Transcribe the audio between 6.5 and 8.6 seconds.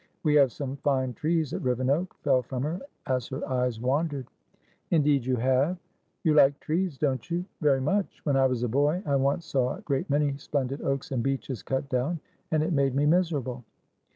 trees, don't you?" "Very much. When I